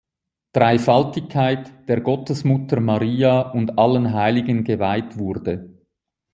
[0.53, 5.77] Dreifaltigkeit, der Gottesmutter Maria und allen Heiligen geweiht wurde.